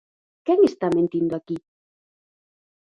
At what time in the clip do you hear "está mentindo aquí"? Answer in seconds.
0.63-1.57